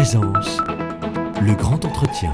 présence, 0.00 0.56
le 1.42 1.54
grand 1.54 1.84
entretien. 1.84 2.32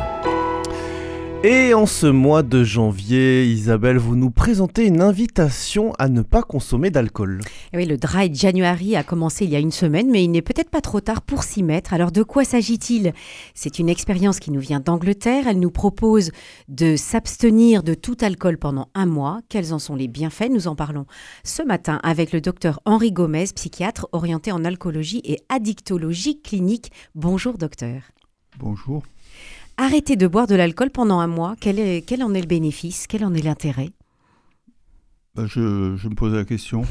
Et 1.48 1.74
en 1.74 1.86
ce 1.86 2.08
mois 2.08 2.42
de 2.42 2.64
janvier, 2.64 3.44
Isabelle, 3.46 3.98
vous 3.98 4.16
nous 4.16 4.32
présentez 4.32 4.84
une 4.84 5.00
invitation 5.00 5.92
à 5.96 6.08
ne 6.08 6.22
pas 6.22 6.42
consommer 6.42 6.90
d'alcool. 6.90 7.40
Eh 7.72 7.76
oui, 7.76 7.86
le 7.86 7.96
Dry 7.96 8.34
January 8.34 8.96
a 8.96 9.04
commencé 9.04 9.44
il 9.44 9.52
y 9.52 9.54
a 9.54 9.60
une 9.60 9.70
semaine, 9.70 10.10
mais 10.10 10.24
il 10.24 10.32
n'est 10.32 10.42
peut-être 10.42 10.70
pas 10.70 10.80
trop 10.80 11.00
tard 11.00 11.22
pour 11.22 11.44
s'y 11.44 11.62
mettre. 11.62 11.94
Alors 11.94 12.10
de 12.10 12.24
quoi 12.24 12.42
s'agit-il? 12.42 13.12
C'est 13.54 13.78
une 13.78 13.88
expérience 13.88 14.40
qui 14.40 14.50
nous 14.50 14.58
vient 14.58 14.80
d'Angleterre. 14.80 15.46
Elle 15.46 15.60
nous 15.60 15.70
propose 15.70 16.32
de 16.66 16.96
s'abstenir 16.96 17.84
de 17.84 17.94
tout 17.94 18.16
alcool 18.22 18.58
pendant 18.58 18.88
un 18.96 19.06
mois. 19.06 19.38
Quels 19.48 19.72
en 19.72 19.78
sont 19.78 19.94
les 19.94 20.08
bienfaits? 20.08 20.50
Nous 20.50 20.66
en 20.66 20.74
parlons 20.74 21.06
ce 21.44 21.62
matin 21.62 22.00
avec 22.02 22.32
le 22.32 22.40
docteur 22.40 22.80
Henri 22.86 23.12
Gomez, 23.12 23.46
psychiatre 23.54 24.08
orienté 24.10 24.50
en 24.50 24.64
alcoolologie 24.64 25.22
et 25.22 25.38
addictologie 25.48 26.42
clinique. 26.42 26.90
Bonjour 27.14 27.56
docteur. 27.56 28.02
Bonjour. 28.58 29.04
Arrêter 29.78 30.16
de 30.16 30.26
boire 30.26 30.46
de 30.46 30.54
l'alcool 30.54 30.90
pendant 30.90 31.20
un 31.20 31.26
mois, 31.26 31.54
quel, 31.60 31.78
en 32.22 32.32
est 32.32 32.40
le 32.40 32.46
bénéfice? 32.46 33.06
Quel 33.06 33.24
en 33.24 33.34
est 33.34 33.42
l'intérêt? 33.42 33.90
Ben, 35.34 35.46
je, 35.46 35.60
me 35.60 36.14
pose 36.14 36.32
la 36.32 36.46
question. 36.46 36.82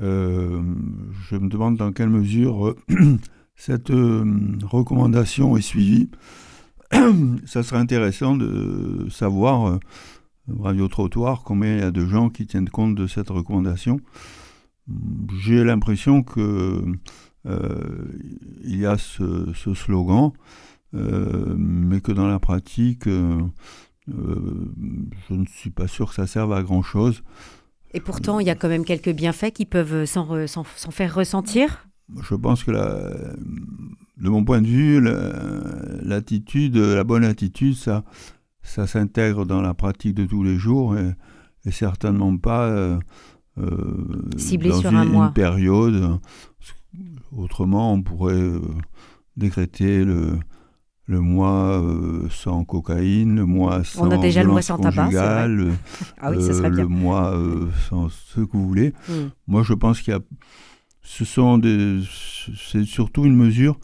Euh, 0.00 0.62
je 1.28 1.36
me 1.36 1.48
demande 1.48 1.76
dans 1.76 1.92
quelle 1.92 2.08
mesure 2.08 2.68
euh, 2.68 2.76
cette 3.54 3.90
euh, 3.90 4.24
recommandation 4.64 5.58
est 5.58 5.62
suivie. 5.62 6.08
Ça 7.44 7.62
serait 7.62 7.80
intéressant 7.80 8.34
de 8.34 9.08
savoir, 9.10 9.78
Radio 10.58 10.88
Trottoir, 10.88 11.42
combien 11.42 11.74
il 11.74 11.80
y 11.80 11.82
a 11.82 11.90
de 11.90 12.06
gens 12.06 12.30
qui 12.30 12.46
tiennent 12.46 12.70
compte 12.70 12.94
de 12.94 13.06
cette 13.06 13.28
recommandation. 13.28 14.00
J'ai 15.38 15.64
l'impression 15.64 16.22
que 16.22 16.82
il 17.44 18.76
y 18.76 18.86
a 18.86 18.96
ce, 18.96 19.52
slogan, 19.74 20.32
mais 20.92 22.00
que 22.00 22.12
dans 22.12 22.26
la 22.28 22.38
pratique, 22.38 23.06
euh, 23.06 23.40
euh, 24.08 24.72
je 25.28 25.34
ne 25.34 25.44
suis 25.46 25.70
pas 25.70 25.88
sûr 25.88 26.08
que 26.08 26.14
ça 26.14 26.26
serve 26.26 26.52
à 26.52 26.62
grand 26.62 26.82
chose. 26.82 27.22
Et 27.92 28.00
pourtant, 28.00 28.40
il 28.40 28.46
y 28.46 28.50
a 28.50 28.54
quand 28.54 28.68
même 28.68 28.84
quelques 28.84 29.12
bienfaits 29.14 29.52
qui 29.52 29.64
peuvent 29.64 30.04
s'en 30.04 30.24
re- 30.26 30.46
s'en- 30.46 30.64
s'en 30.76 30.90
faire 30.90 31.14
ressentir? 31.14 31.88
Je 32.22 32.34
pense 32.34 32.62
que 32.64 32.70
la- 32.70 33.12
de 34.16 34.28
mon 34.28 34.44
point 34.44 34.60
de 34.62 34.66
vue, 34.66 35.00
la- 35.00 35.32
l'attitude, 36.02 36.76
la 36.76 37.04
bonne 37.04 37.24
attitude, 37.24 37.74
ça, 37.74 38.04
ça 38.62 38.86
s'intègre 38.86 39.44
dans 39.44 39.60
la 39.62 39.74
pratique 39.74 40.14
de 40.14 40.24
tous 40.24 40.42
les 40.44 40.56
jours 40.56 40.96
et, 40.96 41.10
et 41.64 41.70
certainement 41.72 42.36
pas 42.36 42.66
euh, 42.68 42.98
euh, 43.58 44.04
Ciblé 44.36 44.70
dans 44.70 44.80
sur 44.80 44.90
une, 44.90 44.96
un 44.98 45.04
mois. 45.04 45.26
une 45.26 45.32
période. 45.32 46.18
Autrement, 47.32 47.92
on 47.92 48.02
pourrait 48.02 48.34
euh, 48.34 48.60
décréter 49.36 50.04
le, 50.04 50.38
le 51.08 51.20
mois 51.20 51.80
euh, 51.80 52.28
sans 52.30 52.64
cocaïne, 52.64 53.36
le 53.36 53.46
mois 53.46 53.84
sans 53.84 54.08
On 54.08 54.10
a 54.10 54.16
déjà 54.18 54.42
le 54.42 54.48
mois 54.50 54.62
sans 54.62 54.76
tabac, 54.78 55.08
Ah 56.20 56.30
oui, 56.30 56.42
ça 56.42 56.50
euh, 56.50 56.52
serait 56.52 56.70
bien. 56.70 56.82
le 56.82 56.88
mois 56.88 57.32
euh, 57.36 57.68
sans 57.88 58.08
ce 58.08 58.40
que 58.40 58.56
vous 58.56 58.66
voulez. 58.66 58.92
Hmm. 59.08 59.28
Moi, 59.46 59.62
je 59.62 59.72
pense 59.74 60.00
qu'il 60.02 60.12
y 60.12 60.16
a. 60.16 60.20
Ce 61.02 61.24
sont 61.24 61.58
des. 61.58 62.00
C'est 62.56 62.84
surtout 62.84 63.24
une 63.24 63.36
mesure 63.36 63.78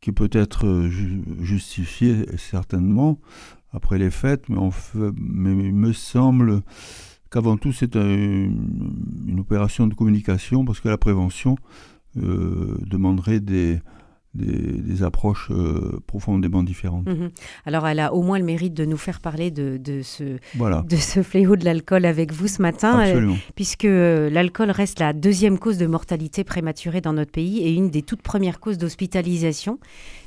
qui 0.00 0.12
peut 0.12 0.30
être 0.32 0.86
ju- 0.88 1.22
justifiée, 1.40 2.24
certainement, 2.38 3.18
après 3.72 3.98
les 3.98 4.10
fêtes, 4.10 4.48
mais, 4.48 4.56
on 4.58 4.70
fait- 4.70 5.12
mais 5.18 5.50
il 5.52 5.74
me 5.74 5.92
semble 5.92 6.62
qu'avant 7.30 7.56
tout, 7.58 7.72
c'est 7.72 7.96
un- 7.96 8.02
une 8.08 9.36
opération 9.40 9.86
de 9.86 9.94
communication, 9.94 10.64
parce 10.64 10.80
que 10.80 10.88
la 10.88 10.96
prévention 10.98 11.56
demanderait 12.16 13.40
des, 13.40 13.80
des, 14.34 14.80
des 14.80 15.02
approches 15.02 15.48
euh, 15.50 16.00
profondément 16.06 16.62
différentes. 16.62 17.06
Mhm. 17.06 17.30
Alors, 17.66 17.86
elle 17.86 18.00
a 18.00 18.12
au 18.12 18.22
moins 18.22 18.38
le 18.38 18.44
mérite 18.44 18.74
de 18.74 18.84
nous 18.84 18.96
faire 18.96 19.20
parler 19.20 19.50
de, 19.50 19.76
de 19.76 20.02
ce, 20.02 20.38
Voilà, 20.56 20.82
de 20.88 20.96
ce 20.96 21.22
fléau 21.22 21.56
de 21.56 21.64
l'alcool 21.64 22.04
avec 22.04 22.32
vous 22.32 22.48
ce 22.48 22.60
matin, 22.60 23.06
euh, 23.06 23.32
puisque 23.54 23.84
euh, 23.84 24.28
l'alcool 24.30 24.70
reste 24.70 24.98
la 24.98 25.12
deuxième 25.12 25.58
cause 25.58 25.78
de 25.78 25.86
mortalité 25.86 26.42
prématurée 26.44 27.00
dans 27.00 27.12
notre 27.12 27.30
pays 27.30 27.60
et 27.60 27.72
une 27.72 27.90
des 27.90 28.02
toutes 28.02 28.22
premières 28.22 28.60
causes 28.60 28.78
d'hospitalisation. 28.78 29.78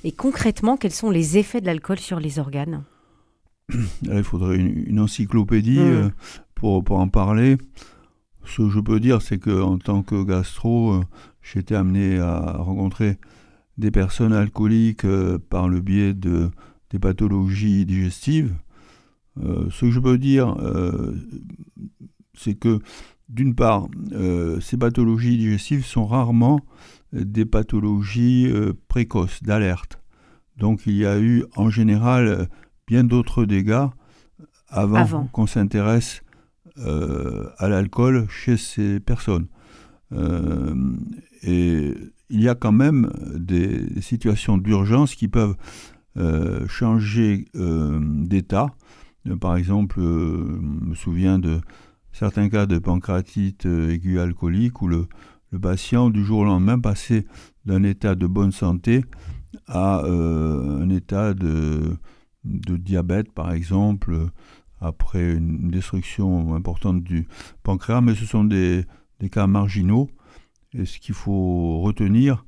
Et 0.03 0.11
concrètement, 0.11 0.77
quels 0.77 0.91
sont 0.91 1.09
les 1.09 1.37
effets 1.37 1.61
de 1.61 1.65
l'alcool 1.65 1.99
sur 1.99 2.19
les 2.19 2.39
organes? 2.39 2.83
Là, 4.03 4.17
il 4.17 4.23
faudrait 4.23 4.55
une, 4.55 4.85
une 4.87 4.99
encyclopédie 5.01 5.79
euh, 5.79 6.09
pour, 6.55 6.83
pour 6.83 6.99
en 6.99 7.09
parler. 7.09 7.57
Ce 8.45 8.61
que 8.61 8.69
je 8.69 8.79
peux 8.79 9.01
dire, 9.01 9.21
c'est 9.21 9.39
qu'en 9.39 9.77
tant 9.77 10.03
que 10.03 10.23
gastro, 10.23 11.01
j'ai 11.41 11.59
été 11.59 11.75
amené 11.75 12.17
à 12.17 12.53
rencontrer 12.59 13.17
des 13.77 13.91
personnes 13.91 14.33
alcooliques 14.33 15.05
euh, 15.05 15.37
par 15.37 15.69
le 15.69 15.79
biais 15.81 16.13
de, 16.13 16.49
des 16.89 16.99
pathologies 16.99 17.85
digestives. 17.85 18.55
Euh, 19.43 19.69
ce 19.69 19.81
que 19.81 19.91
je 19.91 19.99
peux 19.99 20.17
dire, 20.17 20.55
euh, 20.59 21.15
c'est 22.33 22.55
que 22.55 22.79
d'une 23.29 23.55
part, 23.55 23.89
ces 24.61 24.77
pathologies 24.77 25.37
digestives 25.37 25.83
sont 25.83 26.05
rarement 26.05 26.61
des 27.11 27.43
pathologies 27.43 28.49
précoces, 28.87 29.43
d'alerte. 29.43 29.99
Donc 30.55 30.83
il 30.85 30.95
y 30.95 31.05
a 31.05 31.19
eu 31.19 31.43
en 31.57 31.69
général 31.69 32.47
bien 32.87 33.03
d'autres 33.03 33.43
dégâts 33.43 33.87
avant, 34.69 34.95
Avant. 34.95 35.27
qu'on 35.27 35.45
s'intéresse 35.45 36.21
euh, 36.79 37.49
à 37.57 37.69
l'alcool 37.69 38.27
chez 38.29 38.55
ces 38.55 38.99
personnes. 38.99 39.47
Euh, 40.13 40.95
et 41.43 41.93
il 42.29 42.41
y 42.41 42.49
a 42.49 42.55
quand 42.55 42.71
même 42.71 43.11
des, 43.35 44.01
situations 44.01 44.57
d'urgence 44.57 45.15
qui 45.15 45.27
peuvent 45.27 45.55
euh, 46.17 46.67
changer 46.67 47.45
euh, 47.55 47.99
d'état. 48.01 48.67
Par 49.41 49.57
exemple, 49.57 49.99
je 49.99 50.87
me 50.89 50.95
souviens 50.95 51.37
de 51.37 51.59
certains 52.13 52.49
cas 52.49 52.65
de 52.65 52.77
pancréatite 52.79 53.65
aiguë 53.65 54.19
alcoolique 54.19 54.81
où 54.81 54.87
le, 54.87 55.07
patient, 55.61 56.09
du 56.09 56.23
jour 56.23 56.39
au 56.39 56.45
lendemain, 56.45 56.79
passait 56.79 57.25
d'un 57.65 57.83
état 57.83 58.15
de 58.15 58.25
bonne 58.25 58.51
santé 58.51 59.03
à 59.67 60.01
un 60.05 60.89
état 60.89 61.33
de, 61.33 61.97
de 62.45 62.77
diabète, 62.77 63.31
par 63.33 63.51
exemple, 63.51 64.15
après 64.79 65.33
une 65.33 65.69
destruction 65.69 66.55
importante 66.55 67.03
du 67.03 67.27
pancréas, 67.63 68.01
mais 68.01 68.15
ce 68.15 68.25
sont 68.25 68.45
des, 68.45 68.85
des 69.19 69.29
cas 69.29 69.47
marginaux. 69.47 70.09
Et 70.73 70.85
ce 70.85 70.99
qu'il 70.99 71.15
faut 71.15 71.79
retenir, 71.79 72.45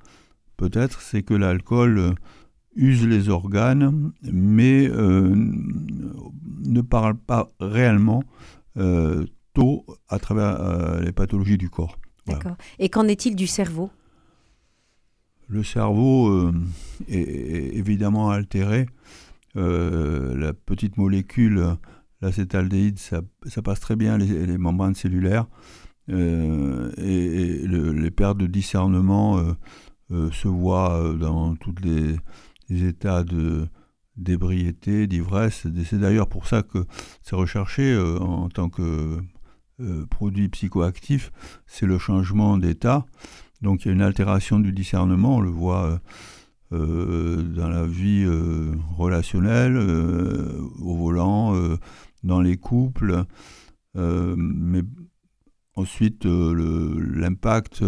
peut-être, 0.57 1.01
c'est 1.01 1.23
que 1.23 1.33
l'alcool 1.33 1.97
euh, 1.97 2.11
use 2.75 3.07
les 3.07 3.29
organes, 3.29 4.11
mais 4.21 4.87
euh, 4.87 5.33
ne 5.33 6.81
parle 6.81 7.15
pas 7.15 7.51
réellement 7.59 8.23
euh, 8.77 9.25
tôt 9.53 9.85
à 10.07 10.19
travers 10.19 10.61
euh, 10.61 11.01
les 11.01 11.11
pathologies 11.11 11.57
du 11.57 11.69
corps. 11.69 11.97
Voilà. 12.25 12.39
D'accord. 12.39 12.57
Et 12.77 12.89
qu'en 12.89 13.07
est-il 13.07 13.35
du 13.35 13.47
cerveau? 13.47 13.89
Le 15.47 15.63
cerveau 15.63 16.51
est, 17.07 17.17
est 17.17 17.75
évidemment 17.75 18.29
altéré. 18.29 18.85
La 19.55 20.53
petite 20.53 20.97
molécule, 20.97 21.75
l'acétaldéhyde, 22.21 22.99
ça, 22.99 23.21
ça 23.47 23.63
passe 23.63 23.79
très 23.79 23.95
bien 23.95 24.19
les, 24.19 24.45
les 24.45 24.57
membranes 24.59 24.93
cellulaires. 24.93 25.47
Euh, 26.09 26.91
et 26.97 27.25
et 27.61 27.67
le- 27.67 27.91
les 27.91 28.11
pertes 28.11 28.37
de 28.37 28.47
discernement 28.47 29.37
euh, 29.39 29.53
euh, 30.11 30.31
se 30.31 30.47
voient 30.47 31.13
dans 31.19 31.55
tous 31.55 31.75
les, 31.83 32.15
états 32.87 33.23
de 33.23 33.67
d'ébriété, 34.15 35.07
d'ivresse. 35.07 35.65
C'est 35.85 35.99
d'ailleurs 35.99 36.27
pour 36.27 36.47
ça 36.47 36.61
que 36.63 36.85
c'est 37.21 37.35
recherché 37.35 37.97
en 38.19 38.49
tant 38.49 38.69
que 38.69 39.17
produit 40.09 40.49
psychoactif, 40.49 41.31
c'est 41.65 41.85
le 41.85 41.97
changement 41.97 42.57
d'état. 42.57 43.05
Donc 43.61 43.85
il 43.85 43.87
y 43.87 43.91
a 43.91 43.93
une 43.93 44.01
altération 44.01 44.59
du 44.59 44.73
discernement, 44.73 45.37
on 45.37 45.41
le 45.41 45.49
voit 45.49 46.01
dans 46.71 47.69
la 47.69 47.85
vie 47.87 48.25
relationnelle, 48.97 49.77
au 49.77 50.95
volant, 50.97 51.55
dans 52.23 52.41
les 52.41 52.57
couples, 52.57 53.23
mais 53.95 54.81
ensuite 55.75 56.25
euh, 56.25 56.99
l'impact 57.15 57.83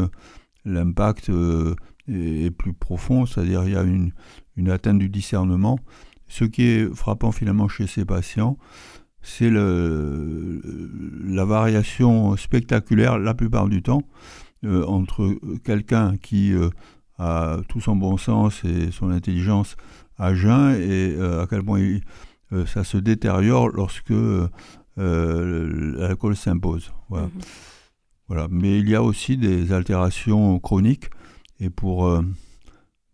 l'impact 0.63 1.29
euh, 1.29 1.75
est, 2.07 2.51
plus 2.51 2.73
profond, 2.73 3.25
c'est-à-dire 3.25 3.63
il 3.65 3.73
y 3.73 3.75
a 3.75 3.81
une, 3.81 4.11
une 4.55 4.69
atteinte 4.69 4.99
du 4.99 5.09
discernement. 5.09 5.79
Ce 6.27 6.45
qui 6.45 6.63
est 6.63 6.95
frappant 6.95 7.31
finalement 7.31 7.67
chez 7.67 7.87
ces 7.87 8.05
patients, 8.05 8.57
c'est 9.21 9.49
la 9.49 11.45
variation 11.45 12.37
spectaculaire 12.37 13.19
la 13.19 13.33
plupart 13.33 13.67
du 13.69 13.81
temps 13.81 14.03
euh, 14.63 14.85
entre 14.85 15.35
quelqu'un 15.63 16.17
qui 16.17 16.53
a 17.17 17.57
tout 17.67 17.81
son 17.81 17.95
bon 17.95 18.17
sens 18.17 18.63
et 18.63 18.91
son 18.91 19.09
intelligence 19.11 19.75
à 20.17 20.33
jeun 20.33 20.75
et 20.75 21.19
à 21.19 21.45
quel 21.49 21.63
point 21.63 21.99
ça 22.65 22.83
se 22.83 22.97
détériore 22.97 23.69
lorsque 23.69 24.13
euh, 25.01 25.97
l'alcool 25.97 26.35
s'impose. 26.35 26.91
Voilà. 27.09 27.27
Mhm. 27.27 27.41
Voilà. 28.27 28.47
Mais 28.49 28.79
il 28.79 28.89
y 28.89 28.95
a 28.95 29.03
aussi 29.03 29.37
des 29.37 29.73
altérations 29.73 30.59
chroniques 30.59 31.09
et 31.59 31.69
pour, 31.69 32.05
euh, 32.05 32.21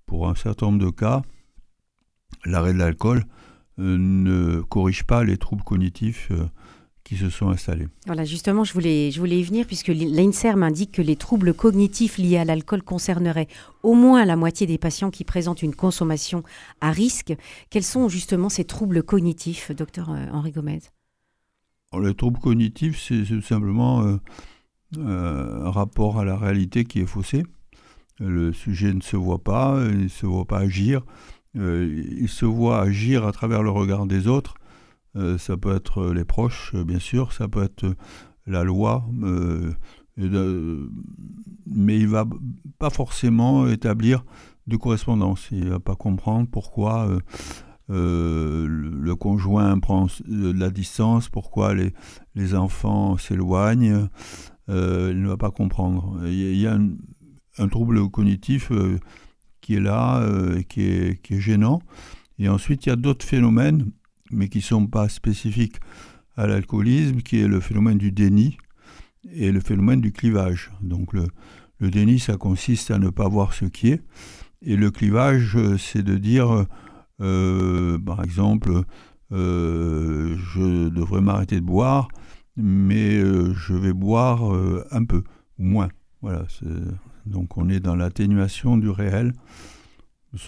pour 0.05 0.29
un 0.29 0.35
certain 0.35 0.67
nombre 0.67 0.85
de 0.85 0.91
cas, 0.91 1.23
l'arrêt 2.45 2.73
de 2.73 2.77
l'alcool 2.77 3.25
ne 3.79 4.61
corrige 4.61 5.03
pas 5.03 5.23
les 5.23 5.37
troubles 5.37 5.63
cognitifs 5.63 6.31
qui 7.07 7.15
se 7.15 7.29
sont 7.29 7.47
installés. 7.47 7.87
Voilà, 8.05 8.25
justement, 8.25 8.65
je 8.65 8.73
voulais, 8.73 9.11
je 9.11 9.19
voulais 9.19 9.39
y 9.39 9.43
venir 9.43 9.65
puisque 9.65 9.87
l'INSERM 9.87 10.61
indique 10.61 10.91
que 10.91 11.01
les 11.01 11.15
troubles 11.15 11.53
cognitifs 11.53 12.17
liés 12.17 12.37
à 12.37 12.43
l'alcool 12.43 12.83
concerneraient 12.83 13.47
au 13.81 13.93
moins 13.93 14.25
la 14.25 14.35
moitié 14.35 14.67
des 14.67 14.77
patients 14.77 15.09
qui 15.09 15.23
présentent 15.23 15.63
une 15.63 15.73
consommation 15.73 16.43
à 16.81 16.91
risque. 16.91 17.33
Quels 17.69 17.85
sont 17.85 18.09
justement 18.09 18.49
ces 18.49 18.65
troubles 18.65 19.03
cognitifs, 19.03 19.71
docteur 19.71 20.09
euh, 20.09 20.25
Henri 20.33 20.51
Gomez? 20.51 20.81
Les 21.93 22.13
troubles 22.13 22.39
cognitifs, 22.39 22.99
c'est 22.99 23.23
tout 23.23 23.41
simplement 23.41 24.01
euh, 24.03 24.17
euh, 24.97 25.65
un 25.65 25.71
rapport 25.71 26.19
à 26.19 26.25
la 26.25 26.37
réalité 26.37 26.83
qui 26.83 26.99
est 26.99 27.05
faussé. 27.05 27.43
Le 28.19 28.51
sujet 28.53 28.93
ne 28.93 29.01
se 29.01 29.15
voit 29.15 29.43
pas, 29.43 29.79
il 29.89 30.03
ne 30.03 30.07
se 30.07 30.25
voit 30.25 30.45
pas 30.45 30.59
agir, 30.59 31.03
il 31.53 32.27
se 32.27 32.45
voit 32.45 32.81
agir 32.81 33.25
à 33.25 33.31
travers 33.31 33.61
le 33.61 33.69
regard 33.69 34.07
des 34.07 34.27
autres 34.27 34.55
euh, 35.17 35.37
ça 35.37 35.57
peut 35.57 35.75
être 35.75 36.11
les 36.11 36.25
proches, 36.25 36.73
euh, 36.75 36.83
bien 36.83 36.99
sûr, 36.99 37.33
ça 37.33 37.47
peut 37.47 37.63
être 37.63 37.95
la 38.45 38.63
loi, 38.63 39.05
euh, 39.23 39.73
mais 41.65 41.97
il 41.97 42.07
va 42.07 42.25
pas 42.77 42.89
forcément 42.89 43.67
établir 43.67 44.23
de 44.67 44.77
correspondance. 44.77 45.47
Il 45.51 45.69
va 45.69 45.79
pas 45.79 45.95
comprendre 45.95 46.47
pourquoi 46.49 47.09
le, 47.89 49.13
conjoint 49.15 49.79
prend 49.79 50.07
de 50.27 50.51
la 50.51 50.69
distance, 50.69 51.29
pourquoi 51.29 51.73
les, 51.73 52.55
enfants 52.55 53.17
s'éloignent. 53.17 54.09
il 54.67 54.73
ne 54.73 55.27
va 55.27 55.37
pas 55.37 55.51
comprendre. 55.51 56.19
Il 56.25 56.57
y 56.57 56.67
a 56.67 56.77
un, 57.57 57.67
trouble 57.67 58.09
cognitif 58.09 58.71
qui 59.61 59.75
est 59.75 59.79
là, 59.79 60.27
qui, 60.69 60.81
est, 60.83 61.21
qui 61.21 61.35
est 61.35 61.39
gênant. 61.39 61.81
Et 62.39 62.49
ensuite, 62.49 62.85
il 62.85 62.89
y 62.89 62.91
a 62.91 62.95
d'autres 62.95 63.25
phénomènes 63.25 63.91
mais 64.31 64.49
qui 64.49 64.59
ne 64.59 64.63
sont 64.63 64.87
pas 64.87 65.09
spécifiques 65.09 65.77
à 66.35 66.47
l'alcoolisme, 66.47 67.21
qui 67.21 67.39
est 67.39 67.47
le 67.47 67.59
phénomène 67.59 67.97
du 67.97 68.11
déni 68.11 68.57
et 69.31 69.51
le 69.51 69.59
phénomène 69.59 70.01
du 70.01 70.11
clivage. 70.11 70.71
Donc 70.81 71.13
le, 71.13 71.27
déni, 71.79 72.19
ça 72.19 72.37
consiste 72.37 72.91
à 72.91 72.99
ne 72.99 73.09
pas 73.09 73.27
voir 73.27 73.53
ce 73.53 73.65
qui 73.65 73.89
est, 73.89 74.03
et 74.61 74.75
le 74.75 74.91
clivage, 74.91 75.55
euh, 75.55 75.77
c'est 75.77 76.01
de 76.01 76.17
dire, 76.17 76.65
euh, 77.21 77.97
par 77.99 78.23
exemple, 78.23 78.81
euh, 79.31 80.35
je 80.37 80.89
devrais 80.89 81.21
m'arrêter 81.21 81.55
de 81.55 81.65
boire, 81.65 82.07
mais 82.55 83.19
je 83.19 83.73
vais 83.73 83.93
boire 83.93 84.43
un 84.91 85.05
peu, 85.05 85.23
ou 85.59 85.63
moins. 85.63 85.89
Voilà, 86.21 86.45
donc 87.25 87.57
on 87.57 87.69
est 87.69 87.79
dans 87.79 87.95
l'atténuation 87.95 88.77
du 88.77 88.89
réel. 88.89 89.33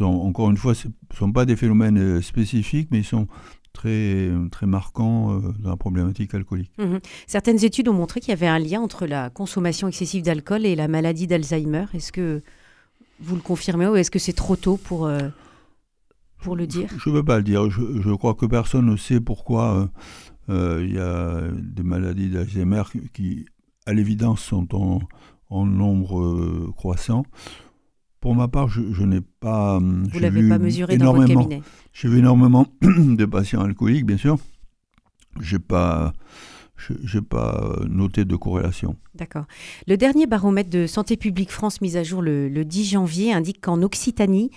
Encore 0.02 0.50
une 0.50 0.58
fois, 0.58 0.76
ce 0.76 0.88
ne 0.88 0.94
sont 1.16 1.32
pas 1.32 1.46
des 1.46 1.56
phénomènes 1.56 2.22
spécifiques, 2.22 2.90
mais 2.92 3.00
ils 3.00 3.06
sont 3.06 3.28
très, 3.74 4.30
très 4.52 4.66
marquant 4.66 5.34
euh, 5.34 5.40
dans 5.60 5.70
la 5.70 5.78
problématique 5.78 6.34
alcoolique. 6.34 6.72
Mhm. 6.78 7.00
Certaines 7.28 7.64
études 7.64 7.88
ont 7.88 7.94
montré 7.94 8.20
qu'il 8.20 8.30
y 8.30 8.34
avait 8.34 8.48
un 8.48 8.60
lien 8.60 8.82
entre 8.82 9.06
la 9.06 9.30
consommation 9.30 9.88
excessive 9.88 10.24
d'alcool 10.24 10.66
et 10.66 10.76
la 10.76 10.88
maladie 10.88 11.28
d'Alzheimer. 11.28 11.86
Est-ce 11.94 12.12
que 12.12 12.42
vous 13.22 13.36
le 13.36 13.42
confirmez 13.42 13.88
ou 13.88 13.96
est-ce 13.96 14.12
que 14.12 14.20
c'est 14.20 14.34
trop 14.34 14.56
tôt 14.56 14.78
pour, 14.78 15.06
euh, 15.06 15.30
pour 16.40 16.56
le 16.56 16.68
dire? 16.68 16.90
Je 16.98 17.10
ne 17.10 17.16
veux 17.16 17.24
pas 17.24 17.38
le 17.38 17.44
dire. 17.44 17.70
Je, 17.70 18.02
je, 18.02 18.14
crois 18.14 18.34
que 18.34 18.46
personne 18.46 18.86
ne 18.86 18.96
sait 18.96 19.20
pourquoi 19.20 19.90
euh, 20.50 20.84
il 20.86 20.94
y 20.94 21.00
a 21.00 21.42
des 21.52 21.84
maladies 21.84 22.30
d'Alzheimer 22.30 22.84
qui, 23.14 23.46
à 23.86 23.94
l'évidence, 23.94 24.42
sont 24.42 24.76
en, 24.76 25.00
en 25.50 25.66
nombre 25.66 26.72
croissant. 26.76 27.24
Pour 28.20 28.36
ma 28.36 28.48
part, 28.48 28.68
je, 28.68 29.04
n'ai 29.04 29.22
pas. 29.22 29.80
Vous 29.80 30.20
l'avez 30.20 30.48
pas 30.48 30.60
mesuré 30.60 30.98
dans 30.98 31.14
votre 31.14 31.28
cabinet? 31.28 31.62
J'ai 31.94 32.10
vu 32.10 32.20
énormément 32.20 32.68
de 32.82 33.26
patients 33.26 33.62
alcooliques, 33.62 34.06
bien 34.06 34.18
sûr. 34.18 34.38
J'ai 35.40 35.60
pas. 35.60 36.14
Je 36.76 37.18
n'ai 37.18 37.22
pas 37.22 37.78
noté 37.90 38.24
de 38.24 38.36
corrélation. 38.36 38.96
D'accord. 39.14 39.46
Le 39.88 39.98
dernier 39.98 40.28
baromètre 40.28 40.70
de 40.70 40.88
Santé 40.88 41.18
publique 41.18 41.52
France 41.52 41.82
mis 41.82 41.98
à 41.98 42.04
jour 42.04 42.22
le, 42.22 42.48
le 42.48 42.64
10 42.64 42.92
janvier 42.92 43.34
indique 43.34 43.60
qu'en 43.60 43.82
Occitanie, 43.82 44.50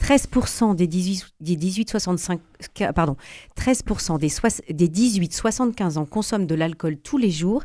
13% 0.00 0.74
des 0.74 0.86
18, 0.86 1.34
des 1.40 1.84
65, 1.86 2.40
pardon, 2.94 3.16
13 3.54 3.84
des, 4.18 4.74
des 4.74 4.88
18-75 4.88 5.98
ans 5.98 6.04
consomment 6.04 6.46
de 6.46 6.54
l'alcool 6.54 6.96
tous 6.98 7.18
les 7.18 7.30
jours 7.30 7.62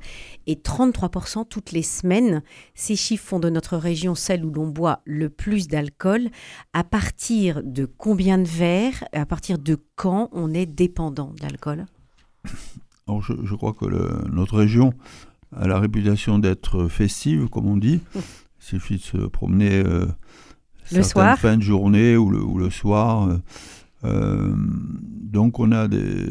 et 0.48 0.56
33% 0.56 1.48
toutes 1.48 1.72
les 1.72 1.83
semaines. 1.83 2.42
Ces 2.74 2.95
chiffres 2.95 3.25
font 3.25 3.39
de 3.39 3.50
notre 3.50 3.78
région 3.78 4.16
celle 4.16 4.45
où 4.45 4.51
l'on 4.51 4.68
boit 4.68 5.01
le 5.06 5.30
plus 5.30 5.68
d'alcool. 5.68 6.30
À 6.74 6.83
partir 6.83 7.62
de 7.63 7.86
combien 7.86 8.38
de 8.38 8.48
verres, 8.48 9.04
à 9.13 9.25
partir 9.25 9.57
de 9.60 9.77
quand 9.95 10.30
on 10.31 10.54
est 10.54 10.66
dépendant 10.66 11.34
de 11.38 11.44
l'alcool? 11.44 11.86
Je, 12.48 13.34
je, 13.44 13.56
crois 13.56 13.74
que 13.74 13.86
notre 14.30 14.57
région 14.57 14.94
a 15.56 15.68
la 15.68 15.80
réputation 15.80 16.39
d'être 16.39 16.88
festive, 16.88 17.50
comme 17.50 17.68
on 17.68 17.77
dit. 17.77 18.00
Il 18.16 18.22
suffit 18.60 18.98
de 18.98 19.01
se 19.01 19.18
promener. 19.18 19.84
Euh, 19.86 20.06
le 20.92 21.04
soir 21.04 21.38
fin 21.38 21.58
de 21.58 21.62
journée 21.62 22.18
ou 22.18 22.30
le, 22.30 22.42
ou 22.42 22.58
le 22.58 22.70
soir. 22.70 23.28
Euh, 23.28 23.38
euh, 24.04 24.54
donc 24.56 25.60
on 25.60 25.72
a 25.72 25.88
des, 25.88 26.26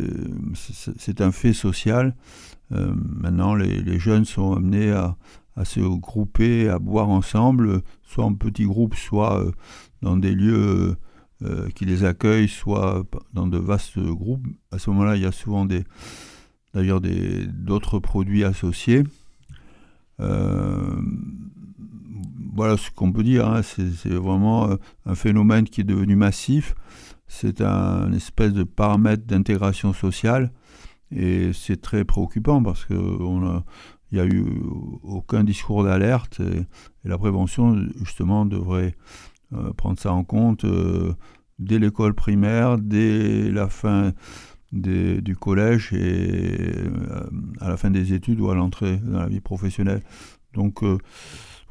c'est 0.54 1.20
un 1.20 1.32
fait 1.32 1.52
social. 1.52 2.14
Euh, 2.72 2.92
maintenant, 2.94 3.54
les, 3.54 3.80
les, 3.82 3.98
jeunes 3.98 4.24
sont 4.24 4.54
amenés 4.54 4.92
à, 4.92 5.16
à, 5.56 5.64
se 5.64 5.80
grouper, 5.80 6.68
à 6.68 6.78
boire 6.78 7.08
ensemble, 7.08 7.82
soit 8.04 8.24
en 8.24 8.34
petits 8.34 8.66
groupes, 8.66 8.94
soit 8.94 9.44
dans 10.02 10.16
des 10.16 10.34
lieux 10.34 10.96
qui 11.74 11.86
les 11.86 12.04
accueillent, 12.04 12.48
soit 12.48 13.02
dans 13.32 13.46
de 13.46 13.56
vastes 13.56 13.98
groupes. 13.98 14.46
À 14.70 14.78
ce 14.78 14.90
moment-là, 14.90 15.16
il 15.16 15.22
y 15.22 15.26
a 15.26 15.32
souvent 15.32 15.64
des, 15.64 15.84
d'ailleurs 16.74 17.00
d'autres 17.00 17.98
produits 17.98 18.44
associés. 18.44 19.04
Euh, 20.20 21.00
voilà 22.52 22.76
ce 22.76 22.90
qu'on 22.90 23.12
peut 23.12 23.22
dire. 23.22 23.46
Hein. 23.48 23.62
C'est 23.62 24.08
vraiment 24.08 24.70
euh, 24.70 24.76
un 25.06 25.14
phénomène 25.14 25.64
qui 25.64 25.80
est 25.80 25.84
devenu 25.84 26.16
massif. 26.16 26.74
C'est 27.26 27.60
un 27.60 28.12
espèce 28.12 28.52
de 28.52 28.64
paramètre 28.64 29.24
d'intégration 29.24 29.92
sociale. 29.92 30.52
Et 31.12 31.52
c'est 31.52 31.80
très 31.80 32.04
préoccupant 32.04 32.62
parce 32.62 32.84
qu'il 32.84 32.96
n'y 34.12 34.20
a 34.20 34.24
eu 34.24 34.44
aucun 35.02 35.44
discours 35.44 35.84
d'alerte. 35.84 36.40
Et, 36.40 36.66
la 37.08 37.18
prévention, 37.18 37.76
justement, 37.98 38.46
devrait 38.46 38.94
euh, 39.52 39.72
prendre 39.72 39.98
ça 39.98 40.12
en 40.12 40.24
compte 40.24 40.64
euh, 40.64 41.14
dès 41.58 41.78
l'école 41.78 42.14
primaire, 42.14 42.78
dès 42.78 43.50
la 43.50 43.68
fin 43.68 44.12
du 44.72 45.34
collège 45.34 45.92
et 45.92 46.72
à 47.60 47.68
la 47.68 47.76
fin 47.76 47.90
des 47.90 48.12
études 48.12 48.40
ou 48.40 48.50
à 48.50 48.54
l'entrée 48.54 48.98
dans 48.98 49.18
la 49.18 49.26
vie 49.26 49.40
professionnelle. 49.40 50.00
Donc, 50.54 50.84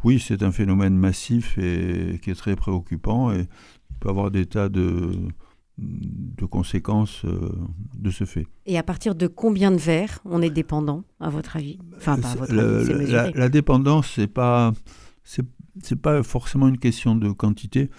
oui, 0.03 0.23
c'est 0.25 0.43
un 0.43 0.51
phénomène 0.51 0.95
massif 0.95 1.57
et 1.57 2.19
qui 2.21 2.31
est 2.31 2.35
très 2.35 2.55
préoccupant 2.55 3.31
et 3.31 3.41
il 3.41 3.97
peut 3.99 4.09
avoir 4.09 4.31
des 4.31 4.45
tas 4.45 4.69
de, 4.69 5.11
de 5.77 6.45
conséquences 6.45 7.23
euh, 7.25 7.51
de 7.95 8.09
ce 8.11 8.23
fait. 8.23 8.47
Et 8.65 8.77
à 8.77 8.83
partir 8.83 9.15
de 9.15 9.27
combien 9.27 9.71
de 9.71 9.77
verres 9.77 10.19
on 10.25 10.41
est 10.41 10.49
dépendant, 10.49 11.03
à 11.19 11.29
votre 11.29 11.57
avis? 11.57 11.79
Enfin, 11.97 12.17
pas 12.17 12.31
à 12.31 12.35
votre 12.35 12.57
avis, 12.57 13.11
la, 13.11 13.31
la, 13.31 13.49
dépendance, 13.49 14.13
c'est 14.15 14.27
pas 14.27 14.73
c'est 15.81 15.95
pas 15.95 16.23
forcément 16.23 16.67
une 16.67 16.77
question 16.77 17.15
de 17.15 17.29
quantité. 17.31 17.89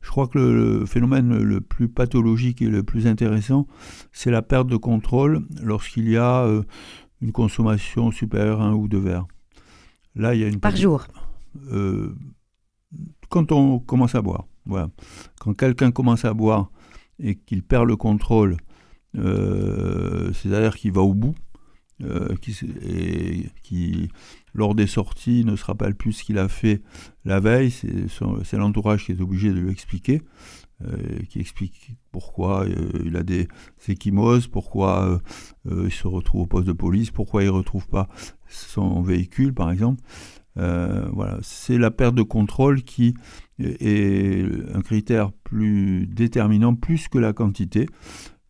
Je 0.00 0.10
crois 0.10 0.26
que 0.26 0.38
le, 0.38 0.86
phénomène 0.86 1.38
le 1.38 1.60
plus 1.60 1.88
pathologique 1.88 2.62
et 2.62 2.66
le 2.66 2.82
plus 2.82 3.06
intéressant, 3.06 3.66
c'est 4.12 4.30
la 4.30 4.42
perte 4.42 4.66
de 4.66 4.76
contrôle 4.76 5.46
lorsqu'il 5.62 6.08
y 6.08 6.16
a 6.16 6.44
euh, 6.44 6.62
une 7.20 7.32
consommation 7.32 8.10
supérieure 8.10 8.60
à 8.60 8.64
un 8.64 8.74
ou 8.74 8.88
deux 8.88 8.98
verres. 8.98 9.26
Là, 10.16 10.34
il 10.34 10.40
y 10.40 10.44
a 10.44 10.48
une 10.48 10.60
par 10.60 10.76
jour. 10.76 11.06
Euh, 11.72 12.14
quand 13.28 13.52
on 13.52 13.78
commence 13.78 14.14
à 14.14 14.22
boire. 14.22 14.46
Voilà. 14.66 14.90
Quand 15.40 15.54
quelqu'un 15.54 15.90
commence 15.90 16.24
à 16.24 16.34
boire 16.34 16.70
et 17.18 17.36
qu'il 17.36 17.62
perd 17.62 17.86
le 17.86 17.96
contrôle, 17.96 18.56
euh, 19.16 20.32
c'est-à-dire 20.32 20.76
qu'il 20.76 20.92
va 20.92 21.02
au 21.02 21.14
bout, 21.14 21.34
euh, 22.02 22.34
qui, 22.40 22.56
et 22.82 23.50
qui, 23.62 24.08
lors 24.54 24.74
des 24.74 24.86
sorties, 24.86 25.44
ne 25.44 25.54
se 25.54 25.64
rappelle 25.64 25.94
plus 25.94 26.12
ce 26.12 26.24
qu'il 26.24 26.38
a 26.38 26.48
fait 26.48 26.82
la 27.24 27.40
veille, 27.40 27.70
c'est 27.70 28.56
l'entourage 28.56 29.04
qui 29.04 29.12
est 29.12 29.20
obligé 29.20 29.50
de 29.50 29.60
lui 29.60 29.70
expliquer, 29.70 30.22
qui 31.28 31.40
explique 31.40 31.98
pourquoi 32.10 32.64
il 33.04 33.16
a 33.16 33.22
des 33.22 33.48
échymoses, 33.86 34.46
pourquoi 34.46 35.20
il 35.70 35.92
se 35.92 36.06
retrouve 36.06 36.42
au 36.42 36.46
poste 36.46 36.66
de 36.66 36.72
police, 36.72 37.10
pourquoi 37.10 37.42
il 37.42 37.46
ne 37.46 37.50
retrouve 37.50 37.86
pas 37.86 38.08
son 38.48 39.02
véhicule, 39.02 39.52
par 39.52 39.70
exemple. 39.70 40.02
Euh, 40.58 41.08
voilà, 41.12 41.38
c'est 41.42 41.78
la 41.78 41.90
perte 41.90 42.14
de 42.14 42.22
contrôle 42.22 42.82
qui 42.82 43.14
est 43.58 44.44
un 44.74 44.80
critère 44.80 45.32
plus 45.32 46.06
déterminant 46.06 46.74
plus 46.74 47.08
que 47.08 47.18
la 47.18 47.32
quantité. 47.32 47.86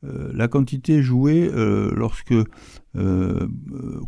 Euh, 0.03 0.31
la 0.33 0.49
quantité 0.49 1.03
jouée 1.03 1.51
euh, 1.53 1.93
lorsque 1.95 2.35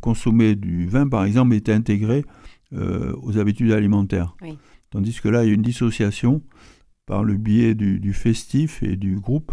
consommer 0.00 0.56
du 0.56 0.86
vin, 0.88 1.08
par 1.08 1.24
exemple, 1.24 1.54
est 1.54 1.68
intégrée 1.68 2.24
aux 2.72 3.38
habitudes 3.38 3.70
alimentaires. 3.72 4.34
Tandis 4.90 5.20
que 5.20 5.28
là, 5.28 5.44
il 5.44 5.48
y 5.48 5.50
a 5.50 5.54
une 5.54 5.62
dissociation 5.62 6.42
par 7.06 7.22
le 7.22 7.36
biais 7.36 7.74
du, 7.74 8.12
festif 8.12 8.82
et 8.82 8.96
du 8.96 9.20
groupe. 9.20 9.52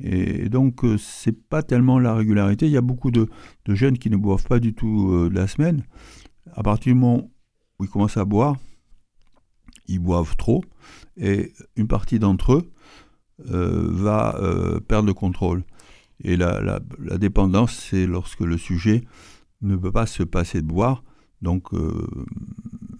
Et 0.00 0.48
donc, 0.48 0.80
c'est 0.98 1.38
pas 1.48 1.62
tellement 1.62 2.00
la 2.00 2.14
régularité. 2.14 2.66
Il 2.66 2.72
y 2.72 2.76
a 2.76 2.82
beaucoup 2.82 3.10
de, 3.10 3.28
de 3.66 3.74
jeunes 3.74 3.98
qui 3.98 4.10
ne 4.10 4.16
boivent 4.16 4.46
pas 4.46 4.58
du 4.58 4.74
tout 4.74 5.28
de 5.28 5.34
la 5.34 5.46
semaine. 5.46 5.82
À 6.54 6.62
partir 6.62 6.94
du 6.94 6.98
moment 6.98 7.30
où 7.78 7.84
ils 7.84 7.90
commencent 7.90 8.16
à 8.16 8.24
boire, 8.24 8.56
ils 9.88 9.98
boivent 9.98 10.36
trop. 10.36 10.64
Et 11.16 11.52
une 11.76 11.88
partie 11.88 12.18
d'entre 12.18 12.54
eux 12.54 12.70
euh, 13.50 13.88
va 13.90 14.36
euh, 14.40 14.80
perdre 14.80 15.06
le 15.08 15.14
contrôle. 15.14 15.64
Et 16.22 16.36
la, 16.36 16.60
la- 16.60 16.80
la 16.98 17.18
dépendance, 17.18 17.74
c'est 17.90 18.06
lorsque 18.06 18.40
le 18.40 18.56
sujet 18.58 19.02
ne 19.62 19.76
peut 19.76 19.92
pas 19.92 20.06
se 20.06 20.22
passer 20.22 20.62
de 20.62 20.66
boire. 20.66 21.02
Donc, 21.42 21.74
euh, 21.74 22.06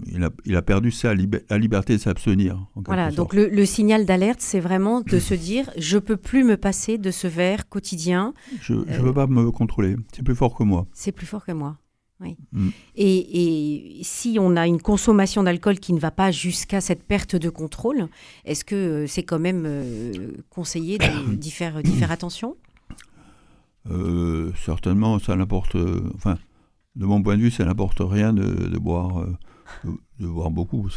il, 0.06 0.22
a, 0.24 0.30
il 0.44 0.54
a 0.56 0.62
perdu 0.62 0.90
sa 0.90 1.14
la 1.14 1.58
liberté 1.58 1.94
de 1.94 1.98
s'abstenir. 2.00 2.66
Voilà, 2.74 3.06
sorte. 3.06 3.16
donc 3.16 3.34
le, 3.34 3.48
le 3.48 3.64
signal 3.64 4.04
d'alerte, 4.04 4.40
c'est 4.42 4.60
vraiment 4.60 5.00
de 5.00 5.18
se 5.18 5.32
dire 5.34 5.70
je 5.78 5.96
peux 5.98 6.16
plus 6.18 6.44
me 6.44 6.56
passer 6.56 6.98
de 6.98 7.10
ce 7.10 7.26
verre 7.26 7.68
quotidien, 7.68 8.34
Je 8.60 8.74
ne 8.74 8.82
peux 9.00 9.14
pas 9.14 9.26
me 9.26 9.50
contrôler. 9.50 9.96
C'est 10.14 10.22
plus 10.22 10.34
fort 10.34 10.54
que 10.54 10.62
moi. 10.64 10.86
c'est 10.92 11.12
plus 11.12 11.26
fort 11.26 11.44
que 11.44 11.52
moi. 11.52 11.78
Oui. 12.24 12.36
Mm. 12.52 12.68
Et, 12.96 13.98
et 13.98 14.02
si 14.02 14.38
on 14.40 14.56
a 14.56 14.66
une 14.66 14.80
consommation 14.80 15.42
d'alcool 15.42 15.78
qui 15.78 15.92
ne 15.92 16.00
va 16.00 16.10
pas 16.10 16.30
jusqu'à 16.30 16.80
cette 16.80 17.02
perte 17.04 17.36
de 17.36 17.50
contrôle, 17.50 18.08
est-ce 18.44 18.64
que 18.64 18.74
euh, 18.74 19.06
c'est 19.06 19.22
quand 19.22 19.38
même 19.38 19.64
euh, 19.66 20.32
conseillé 20.50 20.98
d'y 21.32 21.50
faire, 21.50 21.76
attention? 22.10 22.56
Euh, 23.90 24.50
certainement, 24.64 25.18
ça 25.18 25.36
n'apporte. 25.36 25.76
enfin, 26.14 26.38
de 26.96 27.04
mon 27.06 27.22
point 27.22 27.36
de 27.36 27.42
vue, 27.42 27.50
ça 27.50 27.64
n'apporte 27.64 28.00
rien 28.00 28.32
de, 28.32 28.44
de 28.44 28.78
boire, 28.78 29.26
de, 29.84 29.90
de 30.20 30.26
boire 30.26 30.50
beaucoup. 30.50 30.88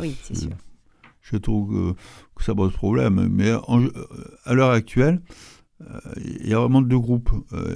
Oui, 0.00 0.14
c'est 0.22 0.36
sûr. 0.36 0.50
Je 1.22 1.36
trouve 1.38 1.70
que, 1.94 1.98
que 2.36 2.44
ça 2.44 2.54
pose 2.54 2.72
problème. 2.72 3.28
Mais 3.32 3.52
en- 3.66 3.84
à 4.44 4.54
l'heure 4.54 4.70
actuelle, 4.70 5.20
il 6.24 6.46
y 6.48 6.54
a 6.54 6.60
vraiment 6.60 6.82
deux 6.82 6.98
groupes. 6.98 7.30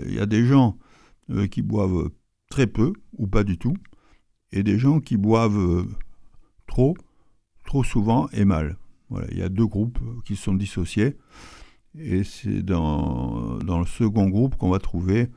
Il 0.07 0.15
y 0.15 0.21
a 0.21 0.27
des 0.27 0.47
gens 0.47 0.79
qui 1.51 1.63
boivent 1.63 2.11
très 2.51 2.67
peu 2.67 2.93
ou 3.17 3.27
pas 3.27 3.45
du 3.45 3.57
tout, 3.57 3.75
et 4.53 4.63
des 4.63 4.79
gens 4.79 5.01
qui 5.01 5.17
boivent 5.17 5.57
euh, 5.57 5.85
trop, 6.67 6.95
trop 7.65 7.83
souvent 7.83 8.29
et 8.33 8.45
mal. 8.45 8.77
Voilà, 9.09 9.27
il 9.31 9.39
y 9.39 9.43
a 9.43 9.49
deux 9.49 9.67
groupes 9.67 9.99
euh, 10.03 10.21
qui 10.25 10.37
sont 10.37 10.55
dissociés. 10.55 11.17
Et 11.99 12.23
c'est 12.23 12.63
dans, 12.63 13.59
dans 13.59 13.81
le 13.81 13.87
second 13.87 14.29
groupe 14.29 14.57
qu'on 14.57 14.71
va 14.71 14.79
trouver 14.79 15.29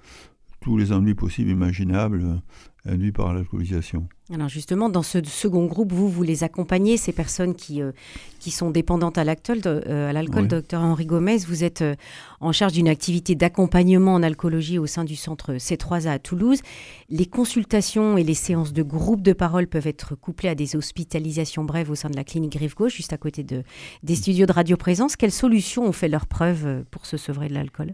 tous 0.60 0.78
les 0.78 0.92
ennuis 0.92 1.16
possibles 1.16 1.50
imaginables 1.50 2.24
euh, 2.24 2.92
induits 2.92 3.12
par 3.12 3.34
l'alcoolisation. 3.34 4.08
Alors 4.32 4.48
justement, 4.48 4.88
dans 4.88 5.04
ce 5.04 5.20
second 5.26 5.66
groupe, 5.66 5.92
vous, 5.92 6.08
vous 6.08 6.24
les 6.24 6.46
accompagnez, 6.46 6.96
ces 6.96 7.12
personnes 7.12 7.56
qui, 7.56 7.82
euh, 7.82 7.92
qui 8.40 8.52
sont 8.52 8.72
dépendantes 8.72 9.18
à 9.18 9.26
l'alcool, 9.26 9.60
euh, 9.66 10.14
l'alcool. 10.14 10.44
Oui. 10.44 10.48
Docteur 10.48 10.82
Henri 10.82 11.06
Gomez, 11.06 11.40
vous 11.40 11.66
êtes 11.66 11.82
euh, 11.82 11.96
en 12.40 12.54
charge 12.54 12.72
d'une 12.72 12.88
activité 12.88 13.36
d'accompagnement 13.36 14.14
en 14.14 14.24
alcoolologie 14.24 14.80
au 14.80 14.86
sein 14.86 15.04
du 15.04 15.18
centre 15.18 15.56
C3A 15.56 16.10
à 16.10 16.20
Toulouse. 16.20 16.62
Les 17.10 17.26
consultations 17.26 18.18
et 18.18 18.24
les 18.24 18.34
séances 18.34 18.72
de 18.72 18.82
groupe 18.82 19.22
de 19.24 19.34
parole 19.34 19.68
peuvent 19.68 19.88
être 19.88 20.16
couplées 20.16 20.50
à 20.50 20.56
des 20.56 20.78
hospitalisations 20.78 21.66
brèves 21.66 21.92
au 21.92 21.96
sein 21.96 22.10
de 22.10 22.16
la 22.16 22.24
clinique 22.24 22.56
Rive 22.56 22.76
Gauche, 22.76 22.96
juste 22.96 23.12
à 23.12 23.18
côté 23.18 23.44
de, 23.44 23.64
des 24.04 24.16
studios 24.16 24.46
de 24.46 24.54
radioprésence. 24.54 25.18
Quelles 25.18 25.32
solutions 25.32 25.86
ont 25.86 25.92
fait 25.92 26.08
leur 26.08 26.28
preuve 26.28 26.66
euh, 26.66 26.84
pour 26.92 27.06
se 27.06 27.18
sevrer 27.18 27.50
de 27.50 27.56
l'alcool? 27.56 27.94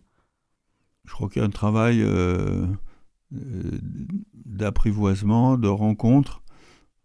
Je 1.05 1.13
crois 1.13 1.27
qu'il 1.27 1.41
y 1.41 1.43
a 1.43 1.47
un 1.47 1.51
travail 1.51 2.03
euh, 2.03 2.07
euh, 2.09 2.67
d'apprivoisement, 3.31 5.57
de 5.57 5.67
rencontre. 5.67 6.41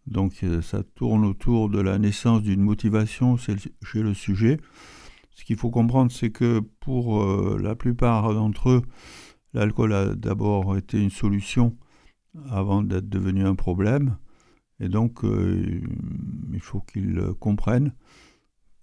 Donc 0.07 0.41
euh, 0.43 0.61
ça 0.63 0.83
tourne 0.83 1.25
autour 1.25 1.71
de 1.71 1.81
la 1.81 1.99
naissance 1.99 2.43
d'une 2.43 2.61
motivation 2.61 3.37
chez 3.37 3.55
le- 3.95 4.15
sujet. 4.15 4.61
Ce 5.35 5.45
qu'il 5.45 5.57
faut 5.57 5.71
comprendre, 5.71 6.13
c'est 6.13 6.31
que 6.31 6.61
pour 6.81 7.23
euh, 7.23 7.59
la 7.63 7.75
plupart 7.75 8.33
d'entre 8.35 8.71
eux, 8.71 8.83
l'alcool 9.55 9.93
a 9.95 10.15
d'abord 10.15 10.77
été 10.77 11.03
une 11.03 11.11
solution 11.11 11.77
avant 12.51 12.83
d'être 12.83 13.09
devenu 13.09 13.45
un 13.47 13.55
problème. 13.55 14.17
Et 14.81 14.89
donc, 14.89 15.25
euh, 15.25 15.81
il 16.53 16.61
faut 16.61 16.81
qu'ils 16.81 17.21
comprennent 17.41 17.93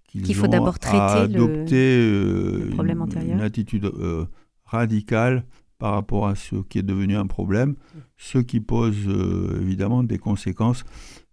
qu'ils 0.08 0.24
Qu'il 0.24 0.36
faut 0.36 0.46
ont 0.46 0.50
d'abord 0.50 0.76
à 0.76 0.80
traiter 0.80 1.28
le- 1.34 1.44
adopter 1.44 2.00
euh, 2.02 2.66
le 2.66 2.70
problème 2.72 2.98
une- 2.98 3.04
antérieur. 3.04 3.38
une 3.38 3.44
attitude 3.44 3.86
euh, 3.86 4.26
radicale 4.66 5.46
par 5.82 5.94
rapport 5.94 6.28
à 6.28 6.36
ce 6.36 6.58
qui 6.58 6.78
est 6.78 6.84
devenu 6.84 7.18
un 7.18 7.26
problème, 7.26 7.74
ce 8.16 8.38
qui 8.38 8.60
pose 8.60 9.08
euh, 9.08 9.58
évidemment 9.60 10.04
des 10.04 10.20
conséquences. 10.20 10.84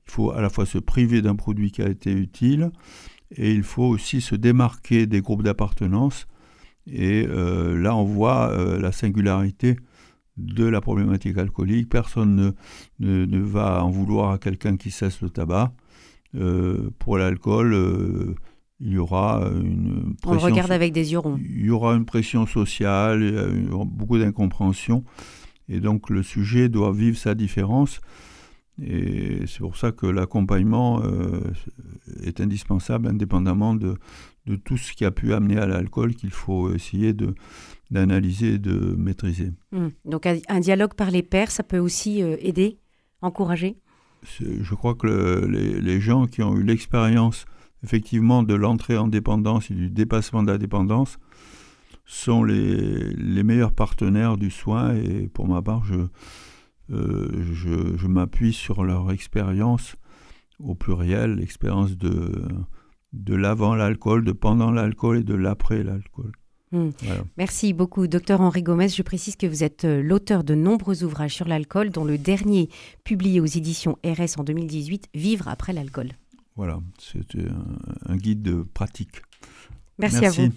Il 0.06 0.10
faut 0.12 0.30
à 0.30 0.40
la 0.40 0.48
fois 0.48 0.64
se 0.64 0.78
priver 0.78 1.20
d'un 1.20 1.36
produit 1.36 1.70
qui 1.70 1.82
a 1.82 1.88
été 1.90 2.12
utile 2.12 2.70
et 3.30 3.52
il 3.52 3.62
faut 3.62 3.84
aussi 3.84 4.22
se 4.22 4.34
démarquer 4.34 5.06
des 5.06 5.20
groupes 5.20 5.42
d'appartenance. 5.42 6.26
Et 6.86 7.26
euh, 7.28 7.76
là, 7.76 7.94
on 7.94 8.04
voit 8.04 8.48
euh, 8.48 8.80
la 8.80 8.90
singularité 8.90 9.76
de 10.38 10.64
la 10.64 10.80
problématique 10.80 11.36
alcoolique. 11.36 11.90
Personne 11.90 12.54
ne, 13.00 13.38
va 13.40 13.84
en 13.84 13.90
vouloir 13.90 14.30
à 14.30 14.38
quelqu'un 14.38 14.78
qui 14.78 14.90
cesse 14.90 15.20
le 15.20 15.28
tabac. 15.28 15.74
Pour 16.98 17.18
l'alcool, 17.18 17.74
il 18.80 18.92
y 18.92 18.98
aura 18.98 19.42
une 19.60 20.14
On 20.24 20.32
le 20.32 20.38
pression 20.38 20.46
regarde 20.50 20.68
so- 20.68 20.72
avec 20.74 20.92
des 20.92 21.12
yeux 21.12 21.18
ronds. 21.18 21.38
il 21.42 21.66
y 21.66 21.70
aura 21.70 21.94
une 21.94 22.04
pression 22.04 22.46
sociale, 22.46 23.22
il 23.54 23.64
y 23.64 23.86
beaucoup 23.86 24.18
d'incompréhension. 24.18 25.04
Et 25.68 25.80
donc 25.80 26.10
le 26.10 26.22
sujet 26.22 26.68
doit 26.68 26.92
vivre 26.92 27.16
sa 27.18 27.34
différence. 27.34 28.00
Et 28.80 29.40
c'est 29.46 29.58
pour 29.58 29.76
ça 29.76 29.90
que 29.90 30.06
l'accompagnement 30.06 31.02
euh, 31.02 31.40
est 32.22 32.40
indispensable, 32.40 33.08
indépendamment 33.08 33.74
de, 33.74 33.96
de 34.46 34.54
tout 34.54 34.76
ce 34.76 34.92
qui 34.92 35.04
a 35.04 35.10
pu 35.10 35.34
amener 35.34 35.58
à 35.58 35.66
l'alcool, 35.66 36.14
qu'il 36.14 36.30
faut 36.30 36.72
essayer 36.72 37.12
de, 37.12 37.34
d'analyser 37.90 38.54
et 38.54 38.58
de 38.58 38.94
maîtriser. 38.96 39.50
Hmm. 39.72 39.88
Donc 40.04 40.26
un, 40.26 40.60
dialogue 40.60 40.94
par 40.94 41.10
les 41.10 41.24
pairs, 41.24 41.50
ça 41.50 41.64
peut 41.64 41.78
aussi 41.80 42.22
euh, 42.22 42.36
aider, 42.40 42.78
encourager? 43.20 43.76
Je 44.40 44.74
crois 44.76 44.94
que 44.94 45.06
le- 45.08 45.46
les, 45.50 45.80
les 45.80 46.00
gens 46.00 46.26
qui 46.26 46.42
ont 46.44 46.56
eu 46.56 46.62
l'expérience 46.62 47.46
effectivement 47.82 48.42
de 48.42 48.54
l'entrée 48.54 48.96
en 48.96 49.08
dépendance 49.08 49.70
et 49.70 49.74
du 49.74 49.90
dépassement 49.90 50.42
de 50.42 50.50
la 50.50 50.58
dépendance 50.58 51.18
sont 52.04 52.42
les, 52.42 53.12
les 53.14 53.42
meilleurs 53.42 53.72
partenaires 53.72 54.36
du 54.36 54.50
soin 54.50 54.94
et 54.94 55.28
pour 55.28 55.46
ma 55.46 55.60
part, 55.60 55.84
je, 55.84 56.06
euh, 56.90 57.44
je, 57.52 57.96
je 57.96 58.06
m'appuie 58.06 58.54
sur 58.54 58.82
leur 58.82 59.12
expérience 59.12 59.96
au 60.58 60.74
pluriel, 60.74 61.34
l'expérience 61.34 61.96
de, 61.96 62.48
de 63.12 63.34
l'avant 63.34 63.74
l'alcool, 63.74 64.24
de 64.24 64.32
pendant 64.32 64.70
l'alcool 64.70 65.18
et 65.18 65.22
de 65.22 65.34
l'après 65.34 65.82
l'alcool. 65.82 66.32
Hmm. 66.72 66.90
Voilà. 67.02 67.24
Merci 67.38 67.72
beaucoup, 67.72 68.06
docteur 68.06 68.40
Henri 68.40 68.62
Gomez. 68.62 68.88
Je 68.88 69.02
précise 69.02 69.36
que 69.36 69.46
vous 69.46 69.64
êtes 69.64 69.84
euh, 69.84 70.02
l'auteur 70.02 70.44
de 70.44 70.54
nombreux 70.54 71.02
ouvrages 71.02 71.34
sur 71.34 71.48
l'alcool, 71.48 71.90
dont 71.90 72.04
le 72.04 72.18
dernier, 72.18 72.68
publié 73.04 73.40
aux 73.40 73.46
éditions 73.46 73.98
RS 74.04 74.38
en 74.38 74.44
2018, 74.44 75.08
Vivre 75.14 75.48
après 75.48 75.72
l'alcool. 75.72 76.08
Voilà, 76.58 76.80
c'était 76.98 77.48
un, 77.48 78.12
un 78.12 78.16
guide 78.16 78.64
pratique. 78.74 79.22
Merci, 79.96 80.26
à 80.26 80.30
vous. 80.30 80.50